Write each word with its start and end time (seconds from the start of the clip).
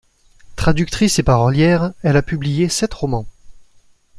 Traductrice 0.55 1.19
et 1.19 1.21
parolière, 1.21 1.93
elle 2.01 2.17
a 2.17 2.23
publié 2.23 2.69
sept 2.69 2.91
romans. 2.91 3.27